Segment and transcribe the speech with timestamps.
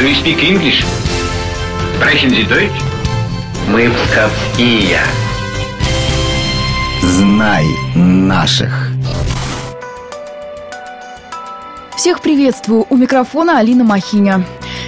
[0.00, 0.82] Do you speak English?
[1.94, 2.82] Sprechen Sie Deutsch?
[3.68, 4.98] Мы псковские.
[7.02, 8.92] Знай наших.
[11.96, 12.86] Всех приветствую.
[12.88, 14.42] У микрофона Алина Махиня.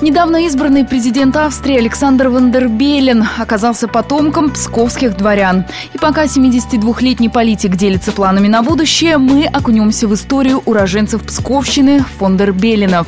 [0.00, 5.66] Недавно избранный президент Австрии Александр Вандербелен оказался потомком псковских дворян.
[5.94, 13.06] И пока 72-летний политик делится планами на будущее, мы окунемся в историю уроженцев Псковщины Фондербеленов.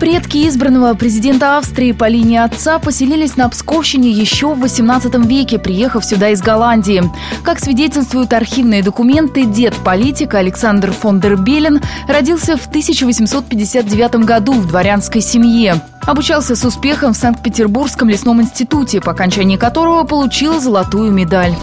[0.00, 6.06] Предки избранного президента Австрии по линии отца поселились на Псковщине еще в 18 веке, приехав
[6.06, 7.02] сюда из Голландии.
[7.42, 14.66] Как свидетельствуют архивные документы, дед политика Александр фон дер Белен родился в 1859 году в
[14.66, 15.82] дворянской семье.
[16.06, 21.54] Обучался с успехом в Санкт-Петербургском лесном институте, по окончании которого получил золотую медаль.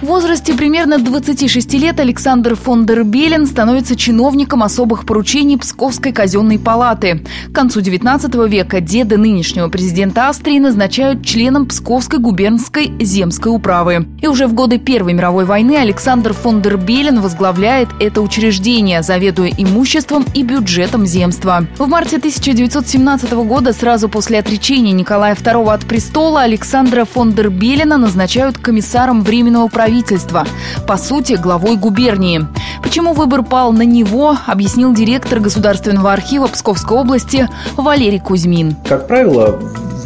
[0.00, 6.60] В возрасте примерно 26 лет Александр фон дер Белен становится чиновником особых поручений Псковской казенной
[6.60, 7.24] палаты.
[7.50, 14.06] К концу 19 века деда нынешнего президента Австрии назначают членом Псковской губернской земской управы.
[14.22, 19.50] И уже в годы Первой мировой войны Александр фон дер Белен возглавляет это учреждение, заведуя
[19.58, 21.64] имуществом и бюджетом земства.
[21.76, 27.96] В марте 1917 года, сразу после отречения Николая II от престола, Александра фон дер Белена
[27.96, 30.44] назначают комиссаром Временного правительства правительства,
[30.86, 32.46] по сути, главой губернии.
[32.82, 38.76] Почему выбор пал на него, объяснил директор Государственного архива Псковской области Валерий Кузьмин.
[38.86, 39.58] Как правило,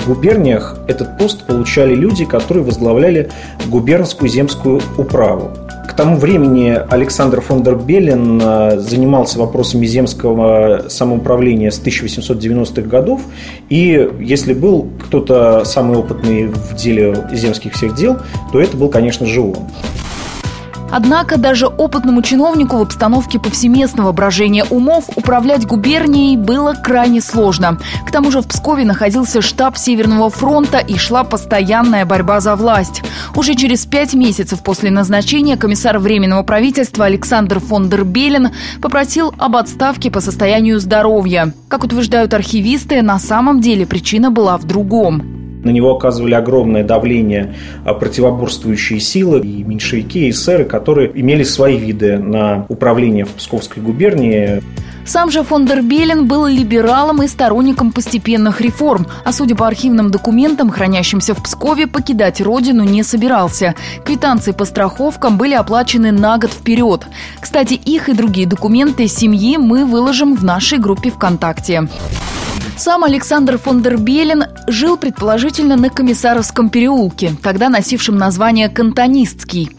[0.06, 3.30] губерниях этот пост получали люди, которые возглавляли
[3.66, 5.50] губернскую земскую управу.
[5.88, 13.20] К тому времени Александр фон дер Беллин э, занимался вопросами земского самоуправления с 1890-х годов.
[13.68, 18.16] И если был кто-то самый опытный в деле земских всех дел,
[18.52, 19.56] то это был, конечно же, он.
[20.92, 27.78] Однако даже опытному чиновнику в обстановке повсеместного брожения умов управлять губернией было крайне сложно.
[28.06, 33.02] К тому же в Пскове находился штаб Северного фронта и шла постоянная борьба за власть.
[33.34, 38.50] Уже через пять месяцев после назначения комиссар Временного правительства Александр фон дер Белен
[38.82, 41.54] попросил об отставке по состоянию здоровья.
[41.68, 45.41] Как утверждают архивисты, на самом деле причина была в другом.
[45.64, 51.76] На него оказывали огромное давление а, противоборствующие силы, и меньшевики, и эсеры, которые имели свои
[51.76, 54.62] виды на управление в Псковской губернии.
[55.04, 60.10] Сам же фон дер Белен был либералом и сторонником постепенных реформ, а судя по архивным
[60.10, 63.74] документам, хранящимся в Пскове, покидать родину не собирался.
[64.04, 67.06] Квитанции по страховкам были оплачены на год вперед.
[67.40, 71.88] Кстати, их и другие документы семьи мы выложим в нашей группе ВКонтакте.
[72.76, 79.70] Сам Александр фон дер Белен жил предположительно на Комиссаровском переулке, тогда носившем название Кантонистский.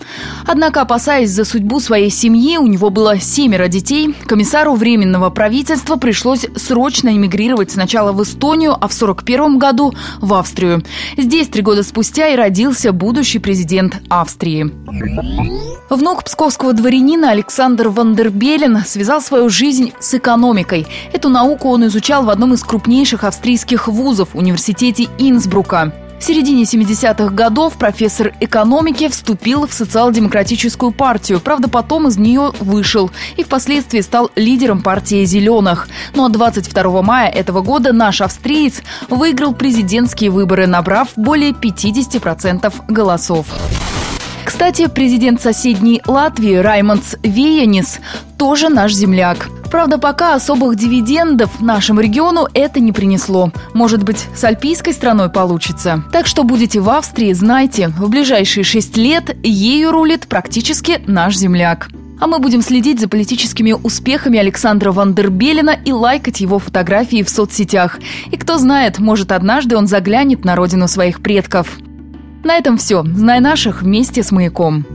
[0.46, 6.46] Однако, опасаясь за судьбу своей семьи, у него было семеро детей, комиссару Временного правительства пришлось
[6.56, 10.84] срочно эмигрировать сначала в Эстонию, а в 1941 году в Австрию.
[11.18, 14.72] Здесь три года спустя и родился будущий президент Австрии.
[15.90, 20.88] Внук псковского дворянина Александр Вандербелен связал свою жизнь с экономикой.
[21.12, 25.94] Эту науку он изучал в одном из крупнейших австрийских вузов– университете Инсбрука.
[26.20, 31.40] В середине 70-х годов профессор экономики вступил в социал-демократическую партию.
[31.40, 35.88] Правда, потом из нее вышел и впоследствии стал лидером партии «Зеленых».
[36.14, 43.46] Ну а 22 мая этого года наш австриец выиграл президентские выборы, набрав более 50% голосов.
[44.44, 48.00] Кстати, президент соседней Латвии Раймондс Веянис
[48.38, 49.48] тоже наш земляк.
[49.74, 53.52] Правда, пока особых дивидендов нашему региону это не принесло.
[53.74, 56.04] Может быть, с альпийской страной получится.
[56.12, 61.90] Так что будете в Австрии, знайте, в ближайшие шесть лет ею рулит практически наш земляк.
[62.20, 67.98] А мы будем следить за политическими успехами Александра Вандербелина и лайкать его фотографии в соцсетях.
[68.30, 71.80] И кто знает, может однажды он заглянет на родину своих предков.
[72.44, 73.04] На этом все.
[73.04, 74.86] Знай наших вместе с «Маяком».